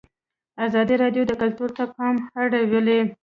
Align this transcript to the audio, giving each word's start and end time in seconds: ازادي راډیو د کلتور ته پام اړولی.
ازادي 0.65 0.95
راډیو 1.03 1.23
د 1.27 1.31
کلتور 1.41 1.69
ته 1.77 1.83
پام 1.95 2.15
اړولی. 2.41 2.99